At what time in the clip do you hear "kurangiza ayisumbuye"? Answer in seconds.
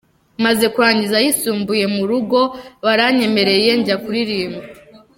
0.73-1.85